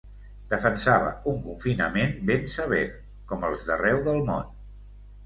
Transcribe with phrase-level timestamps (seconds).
[0.51, 2.79] Defensava un confinament ben sever,
[3.33, 4.49] com els d’arreu del món.